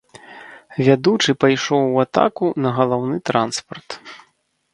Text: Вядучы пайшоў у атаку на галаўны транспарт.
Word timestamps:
Вядучы 0.87 1.35
пайшоў 1.45 1.83
у 1.93 1.99
атаку 2.05 2.45
на 2.65 2.69
галаўны 2.79 3.15
транспарт. 3.33 3.89